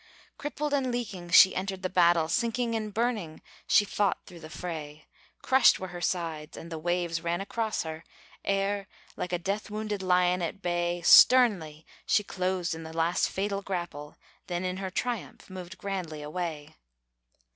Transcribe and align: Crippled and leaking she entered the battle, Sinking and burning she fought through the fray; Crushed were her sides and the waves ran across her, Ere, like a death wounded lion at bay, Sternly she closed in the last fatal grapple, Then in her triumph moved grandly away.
Crippled 0.39 0.73
and 0.73 0.89
leaking 0.91 1.29
she 1.29 1.53
entered 1.55 1.83
the 1.83 1.87
battle, 1.87 2.27
Sinking 2.27 2.73
and 2.73 2.91
burning 2.91 3.39
she 3.67 3.85
fought 3.85 4.17
through 4.25 4.39
the 4.39 4.49
fray; 4.49 5.05
Crushed 5.43 5.79
were 5.79 5.89
her 5.89 6.01
sides 6.01 6.57
and 6.57 6.71
the 6.71 6.79
waves 6.79 7.21
ran 7.21 7.39
across 7.39 7.83
her, 7.83 8.03
Ere, 8.43 8.87
like 9.15 9.31
a 9.31 9.37
death 9.37 9.69
wounded 9.69 10.01
lion 10.01 10.41
at 10.41 10.59
bay, 10.63 11.03
Sternly 11.03 11.85
she 12.07 12.23
closed 12.23 12.73
in 12.73 12.81
the 12.81 12.97
last 12.97 13.29
fatal 13.29 13.61
grapple, 13.61 14.17
Then 14.47 14.65
in 14.65 14.77
her 14.77 14.89
triumph 14.89 15.51
moved 15.51 15.77
grandly 15.77 16.23
away. 16.23 16.73